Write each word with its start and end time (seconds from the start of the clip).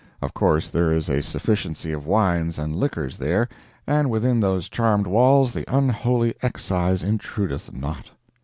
Of 0.19 0.33
course 0.33 0.67
there 0.67 0.91
is 0.91 1.09
a 1.09 1.21
sufficiency 1.21 1.91
of 1.91 2.07
wines 2.07 2.57
and 2.57 2.75
liquors 2.75 3.17
there, 3.19 3.47
and 3.85 4.09
within 4.09 4.39
those 4.39 4.67
charmed 4.67 5.05
walls 5.05 5.53
the 5.53 5.63
unholy 5.67 6.33
excise 6.41 7.03
intrudeth 7.03 7.71
not. 7.71 8.09